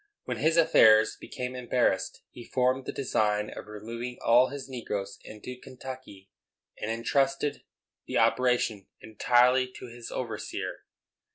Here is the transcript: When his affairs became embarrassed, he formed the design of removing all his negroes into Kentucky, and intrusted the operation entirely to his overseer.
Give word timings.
When 0.23 0.37
his 0.37 0.57
affairs 0.57 1.15
became 1.15 1.55
embarrassed, 1.55 2.23
he 2.31 2.43
formed 2.43 2.85
the 2.87 2.91
design 2.91 3.51
of 3.51 3.67
removing 3.67 4.17
all 4.25 4.47
his 4.47 4.67
negroes 4.67 5.19
into 5.23 5.59
Kentucky, 5.61 6.31
and 6.81 6.89
intrusted 6.89 7.61
the 8.07 8.17
operation 8.17 8.87
entirely 8.99 9.71
to 9.77 9.85
his 9.85 10.09
overseer. 10.11 10.85